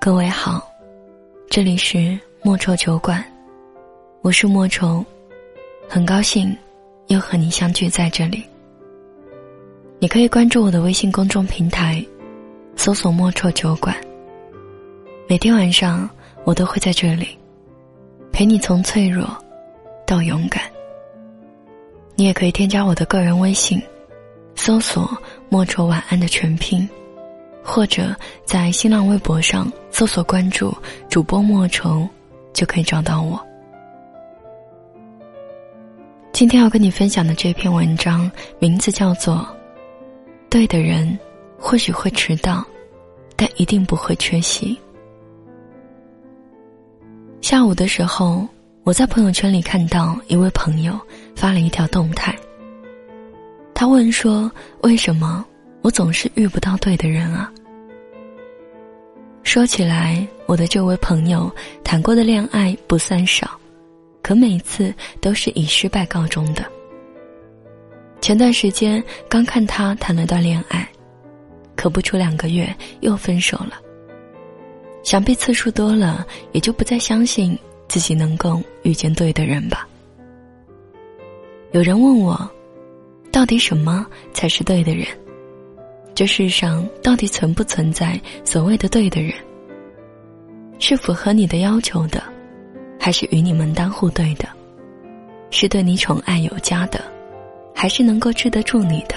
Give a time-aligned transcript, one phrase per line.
[0.00, 0.64] 各位好，
[1.50, 3.22] 这里是莫愁酒馆，
[4.22, 5.04] 我是莫愁，
[5.88, 6.56] 很高兴
[7.08, 8.44] 又和你相聚在这里。
[9.98, 12.02] 你可以关注我的微信公众平台，
[12.76, 13.94] 搜索“莫愁酒馆”。
[15.28, 16.08] 每天晚上
[16.44, 17.36] 我都会在这里，
[18.30, 19.26] 陪你从脆弱
[20.06, 20.62] 到勇敢。
[22.14, 23.82] 你也可以添加我的个人微信，
[24.54, 25.10] 搜索
[25.50, 26.88] “莫愁晚安”的全拼。
[27.68, 28.16] 或者
[28.46, 30.74] 在新浪微博上搜索关注
[31.10, 32.08] 主播莫愁，
[32.54, 33.38] 就可以找到我。
[36.32, 39.36] 今天要跟你分享的这篇文章名字叫做
[40.48, 41.18] 《对的人
[41.58, 42.64] 或许会迟到，
[43.36, 44.74] 但一定不会缺席》。
[47.42, 48.48] 下午的时候，
[48.82, 50.98] 我在朋友圈里看到一位朋友
[51.36, 52.34] 发了一条动态，
[53.74, 55.44] 他问说：“为什么
[55.82, 57.52] 我总是遇不到对的人啊？”
[59.48, 61.50] 说起来，我的这位朋友
[61.82, 63.58] 谈过的恋爱不算少，
[64.20, 66.62] 可每次都是以失败告终的。
[68.20, 70.86] 前段时间刚看他谈了段恋爱，
[71.74, 72.68] 可不出两个月
[73.00, 73.80] 又分手了。
[75.02, 79.88] 想必次数多了，也就不再相信自己能够遇见对的人吧。
[81.72, 82.38] 有人问我，
[83.32, 85.06] 到底什么才是对的人？
[86.18, 89.32] 这世上到底存不存在所谓的对的人？
[90.80, 92.20] 是符合你的要求的，
[92.98, 94.48] 还是与你门当户对的？
[95.50, 97.00] 是对你宠爱有加的，
[97.72, 99.14] 还是能够治得住你的？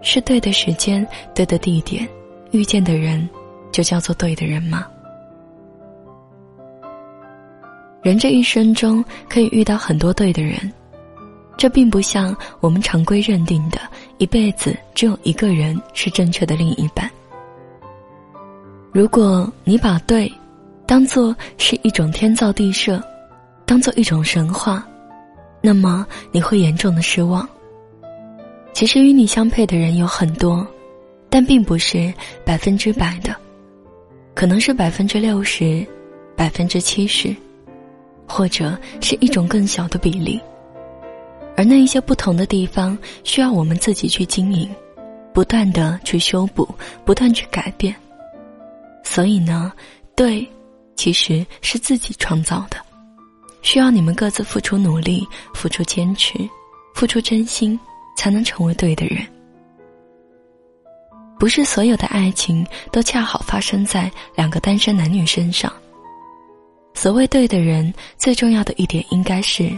[0.00, 2.08] 是对的时间、对的地点
[2.52, 3.28] 遇见的人，
[3.70, 4.86] 就叫做对的人吗？
[8.00, 10.72] 人这一生中可以遇到很多对的人。
[11.58, 13.78] 这并不像我们常规认定的，
[14.18, 17.10] 一辈子只有一个人是正确的另一半。
[18.92, 20.32] 如果你把“对”
[20.86, 23.02] 当做是一种天造地设，
[23.64, 24.86] 当做一种神话，
[25.60, 27.48] 那么你会严重的失望。
[28.72, 30.66] 其实与你相配的人有很多，
[31.28, 32.12] 但并不是
[32.44, 33.34] 百分之百的，
[34.34, 35.84] 可能是百分之六十、
[36.36, 37.34] 百分之七十，
[38.28, 40.40] 或者是一种更小的比例。
[41.56, 44.68] 而那一些不同的地方，需要我们自己去经营，
[45.32, 46.68] 不断的去修补，
[47.04, 47.94] 不断去改变。
[49.04, 49.72] 所以呢，
[50.16, 50.46] 对，
[50.96, 52.76] 其实是自己创造的，
[53.62, 56.32] 需要你们各自付出努力，付出坚持，
[56.94, 57.78] 付出真心，
[58.16, 59.24] 才能成为对的人。
[61.38, 65.72] 不是所有的爱情都恰好发生在两个单身男女身上。
[66.94, 69.70] 所谓对的人，最重要的一点应该是。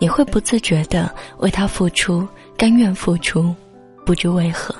[0.00, 3.54] 你会不自觉的为他付出，甘愿付出，
[4.04, 4.74] 不知为何。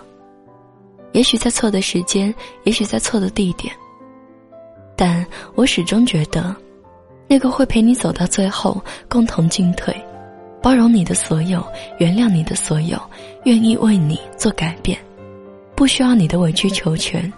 [1.13, 3.71] 也许在错的时间，也许在错的地点，
[4.97, 6.57] 但我始终觉得，
[7.29, 9.95] 那个会陪你走到最后，共同进退，
[10.63, 11.63] 包容你的所有，
[11.99, 12.99] 原谅你的所有，
[13.45, 14.99] 愿意为你做改变，
[15.75, 17.31] 不需要你的委曲求全，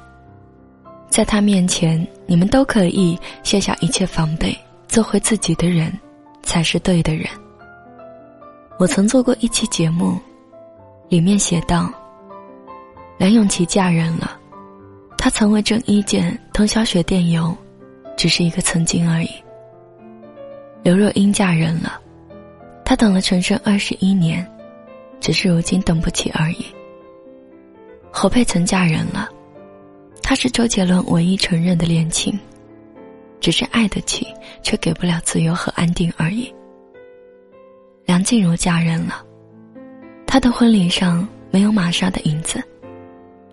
[1.10, 4.56] 在他面前，你们都可以卸下一切防备，
[4.86, 5.92] 做回自己的人，
[6.44, 7.26] 才是对的人。
[8.82, 10.18] 我曾做过一期节目，
[11.08, 11.88] 里面写道
[13.16, 14.36] ：“梁咏琪嫁人了，
[15.16, 17.56] 她曾为郑伊健通宵学电邮，
[18.16, 19.30] 只是一个曾经而已。
[20.82, 22.00] 刘若英嫁人了，
[22.84, 24.44] 她等了陈升二十一年，
[25.20, 26.66] 只是如今等不起而已。
[28.10, 29.28] 侯佩岑嫁人了，
[30.24, 32.36] 她是周杰伦唯一承认的恋情，
[33.38, 34.26] 只是爱得起，
[34.60, 36.52] 却给不了自由和安定而已。”
[38.04, 39.24] 梁静茹嫁人了，
[40.26, 42.62] 她的婚礼上没有玛莎的影子，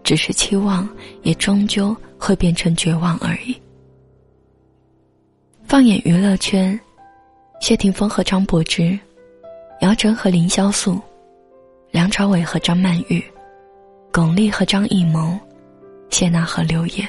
[0.04, 0.88] 只是期望，
[1.22, 3.56] 也终究会变成绝望而已。
[5.66, 6.78] 放眼娱乐圈，
[7.62, 8.98] 谢霆锋和张柏芝，
[9.82, 11.00] 姚晨和林潇肃，
[11.92, 13.24] 梁朝伟和张曼玉，
[14.12, 15.40] 巩俐和张艺谋，
[16.10, 17.08] 谢娜和刘烨，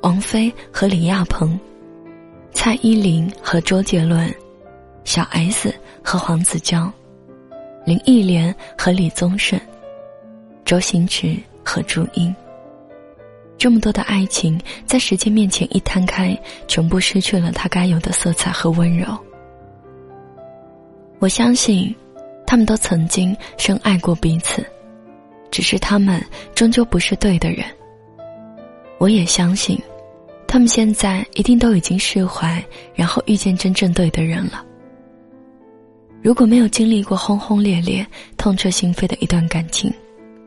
[0.00, 1.58] 王菲和李亚鹏，
[2.52, 4.34] 蔡依林和周杰伦。
[5.04, 5.72] 小 S
[6.06, 6.88] 和黄子佼，
[7.84, 9.58] 林忆莲和李宗盛，
[10.64, 12.32] 周星驰和朱茵。
[13.58, 14.56] 这么多的爱情，
[14.86, 16.38] 在时间面前一摊开，
[16.68, 19.08] 全部失去了它该有的色彩和温柔。
[21.18, 21.92] 我相信，
[22.46, 24.64] 他们都曾经深爱过彼此，
[25.50, 26.24] 只是他们
[26.54, 27.64] 终究不是对的人。
[28.98, 29.76] 我也相信，
[30.46, 32.64] 他们现在一定都已经释怀，
[32.94, 34.64] 然后遇见真正对的人了。
[36.26, 38.04] 如果没有经历过轰轰烈烈、
[38.36, 39.94] 痛彻心扉的一段感情，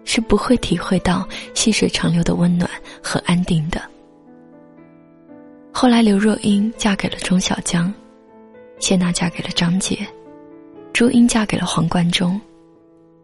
[0.04, 2.70] 是不会体会到细水长流的温暖
[3.02, 3.82] 和安定的。
[5.72, 7.94] 后来刘若英嫁给了钟小江，
[8.78, 10.06] 谢娜嫁给了张杰，
[10.92, 12.38] 朱茵嫁给了黄贯中，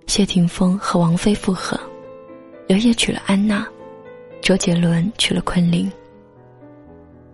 [0.08, 1.78] 谢霆锋和王菲复合，
[2.70, 3.68] 刘烨娶了安娜，
[4.42, 5.92] 周杰伦娶了昆凌。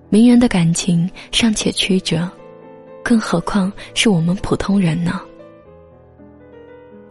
[0.10, 2.28] 名人的感情尚且曲折，
[3.12, 5.20] 更何况是我们普通人呢？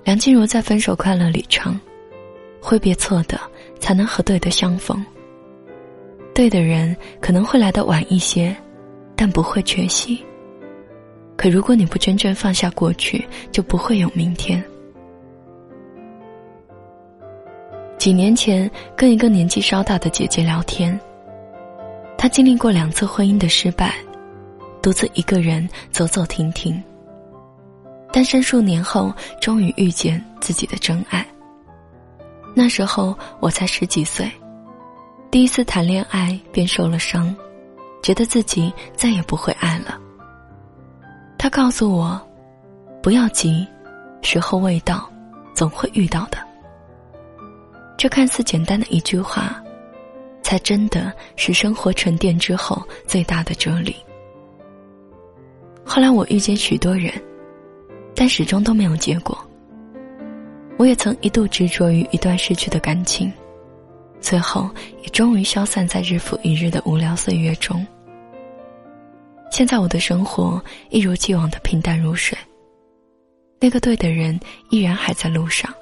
[0.03, 1.79] 梁静茹在《分手快乐》里唱
[2.59, 3.39] ：“挥别错的，
[3.79, 5.05] 才能和对的相逢。
[6.35, 8.57] 对的人可能会来的晚一些，
[9.15, 10.25] 但不会缺席。
[11.37, 13.23] 可如果你不真正放下过去，
[13.53, 14.65] 就不会有明天。”
[17.99, 20.99] 几年前，跟一个年纪稍大的姐姐聊天。
[22.17, 23.97] 她经历过两次婚姻的失败，
[24.83, 26.83] 独自一个人走走停停。
[28.13, 31.27] 单身数年后，终于遇见自己的真爱。
[32.55, 34.31] 那时候我才十几岁，
[35.31, 37.35] 第一次谈恋爱便受了伤，
[38.03, 39.99] 觉得自己再也不会爱了。
[41.39, 42.21] 他告诉我，
[43.03, 43.67] 不要急，
[44.23, 45.09] 时候未到，
[45.55, 46.39] 总会遇到的。
[47.97, 49.63] 这看似简单的一句话。
[50.43, 53.95] 才真的是生活沉淀之后最大的哲理。
[55.93, 57.13] 后来我遇见许多人，
[58.15, 59.37] 但始终都没有结果。
[60.79, 63.31] 我也曾一度执着于一段失去的感情，
[64.21, 64.71] 最后
[65.03, 67.85] 也终于消散在日复一日的无聊岁月中。
[69.51, 72.39] 现在我的生活一如既往的平淡如水，
[73.59, 74.39] 那个对的人
[74.71, 75.75] 依然还在路上。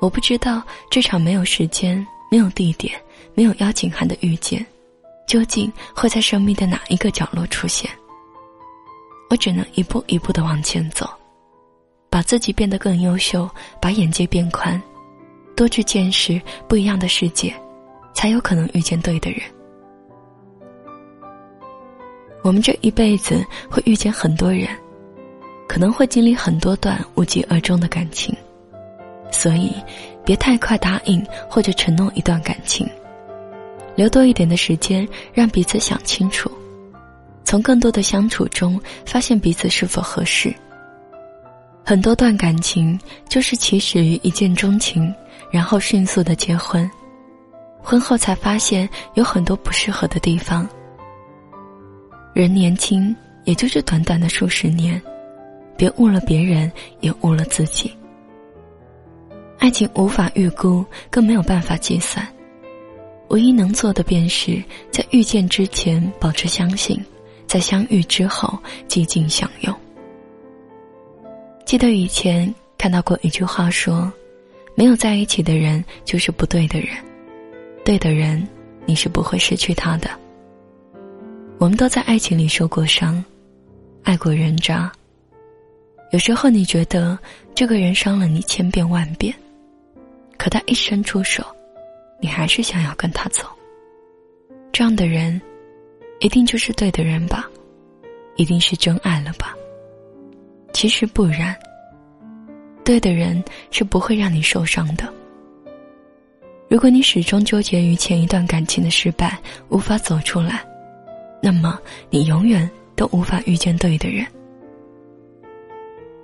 [0.00, 2.92] 我不知道这场没有时间、没有地点。
[3.34, 4.66] 没有邀请函的遇见，
[5.28, 7.88] 究竟会在生命的哪一个角落出现？
[9.32, 11.08] 我只能一步一步的往前走，
[12.10, 13.48] 把自己变得更优秀，
[13.80, 14.78] 把眼界变宽，
[15.56, 16.38] 多去见识
[16.68, 17.50] 不一样的世界，
[18.12, 19.40] 才有可能遇见对的人。
[22.42, 24.68] 我们这一辈子会遇见很多人，
[25.66, 28.36] 可能会经历很多段无疾而终的感情，
[29.30, 29.72] 所以
[30.26, 32.86] 别太快答应或者承诺一段感情。
[33.94, 36.52] 留多一点的时间，让彼此想清楚，
[37.44, 40.54] 从更多的相处中发现彼此是否合适。
[41.84, 42.98] 很多段感情
[43.28, 45.12] 就是起始于一见钟情，
[45.50, 46.88] 然后迅速的结婚，
[47.82, 50.68] 婚后才发现有很多不适合的地方。
[52.32, 53.14] 人年轻，
[53.44, 55.00] 也就是短短的数十年，
[55.76, 57.92] 别误了别人，也误了自己。
[59.58, 62.26] 爱情无法预估，更没有办法计算。
[63.28, 67.04] 唯一能做的，便是在遇见之前保持相信，
[67.52, 68.58] 在相遇之后
[68.88, 69.76] 寂静享用。
[71.66, 74.10] 记得以前看到过一句话说
[74.74, 76.88] ：“没有在一起的人就是不对的人，
[77.84, 78.42] 对的人
[78.86, 80.08] 你是不会失去他的。”
[81.60, 83.22] 我们都在爱情里受过伤，
[84.02, 84.90] 爱过人渣。
[86.10, 87.18] 有时候你觉得
[87.54, 89.34] 这个人伤了你千遍万遍，
[90.38, 91.44] 可他一伸出手。
[92.18, 93.44] 你还是想要跟他走，
[94.72, 95.38] 这样的人，
[96.22, 97.50] 一定就是对的人吧，
[98.36, 99.56] 一定是真爱了吧？
[100.72, 101.52] 其实不然，
[102.84, 103.42] 对的人
[103.72, 105.12] 是不会让你受伤的。
[106.70, 109.36] 如果你始终纠结于前一段感情的失败，
[109.68, 110.64] 无法走出来，
[111.42, 111.76] 那么
[112.08, 114.24] 你永远都无法遇见对的人。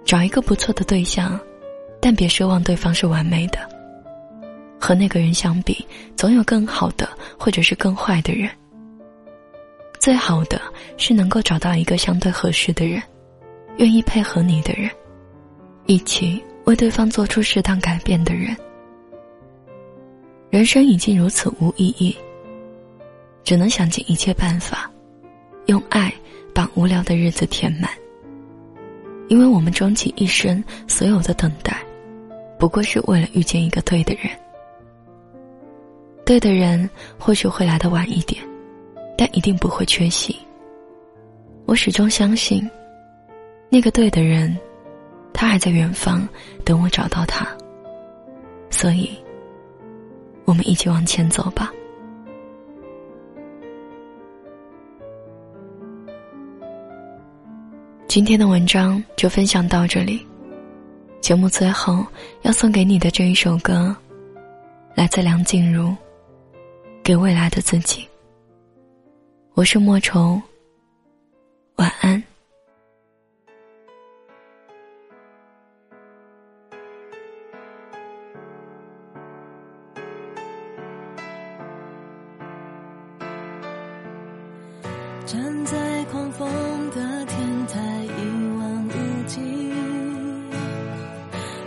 [0.05, 1.39] 找一个不错的对象，
[2.01, 3.59] 但别奢望对方是完美的。
[4.79, 5.85] 和那个人相比，
[6.17, 8.49] 总有更好的，或者是更坏的人。
[10.09, 10.59] 最好的
[10.97, 13.03] 是能够找到一个相对合适的人，
[13.77, 14.91] 愿意配合你的人，
[15.85, 18.57] 一起为对方做出适当改变的人。
[20.49, 22.17] 人生已经如此无意义，
[23.45, 24.91] 只能想尽一切办法，
[25.67, 26.11] 用爱
[26.55, 27.91] 把无聊的日子填满。
[29.29, 31.77] 因为我们终其一生所有的等待，
[32.59, 34.31] 不过是为了遇见一个对的人。
[36.25, 36.89] 对的人
[37.19, 38.43] 或许会来的晚一点，
[39.19, 40.39] 但一定不会缺席。
[41.67, 42.71] 我始终相信，
[43.69, 44.57] 那个对的人，
[45.33, 46.27] 他还在远方
[46.65, 47.45] 等我找到他。
[48.71, 49.11] 所以，
[50.45, 51.73] 我们一起往前走吧。
[58.07, 60.25] 今天的文章就分享到这里。
[61.21, 62.07] 节目最后
[62.43, 63.95] 要送给你的这一首歌，
[64.95, 65.93] 来自梁静茹。
[67.03, 68.08] 给未来的自己。
[69.59, 70.41] 我是莫愁，
[71.79, 72.23] 晚安。
[85.27, 86.49] 站在狂风
[86.91, 89.73] 的天台，一望无际，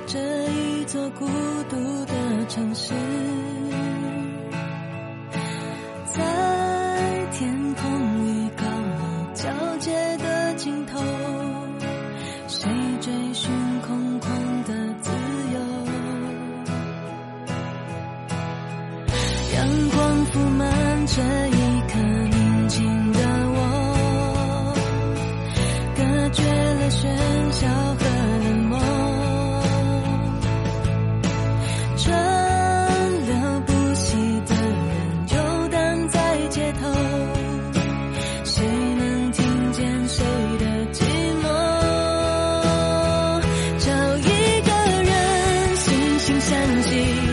[0.08, 0.18] 这
[0.54, 1.28] 一座孤
[1.70, 2.94] 独的城市。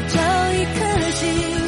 [0.09, 0.19] 找
[0.53, 1.68] 一颗星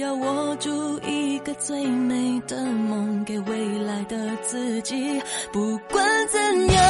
[0.00, 5.20] 要握住一个最美的梦，给未来的自己。
[5.52, 6.89] 不管怎样。